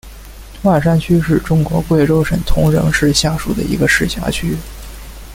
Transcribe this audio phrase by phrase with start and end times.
[0.63, 4.57] 万山区是中国贵州省铜仁市下属的一个市辖区。